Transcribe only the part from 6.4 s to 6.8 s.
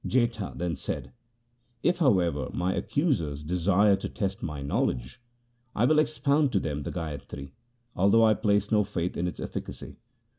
to